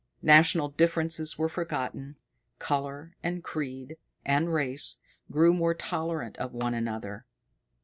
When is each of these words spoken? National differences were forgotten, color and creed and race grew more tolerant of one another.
National 0.23 0.67
differences 0.69 1.37
were 1.37 1.47
forgotten, 1.47 2.15
color 2.57 3.13
and 3.21 3.43
creed 3.43 3.97
and 4.25 4.51
race 4.51 4.97
grew 5.31 5.53
more 5.53 5.75
tolerant 5.75 6.35
of 6.37 6.53
one 6.53 6.73
another. 6.73 7.27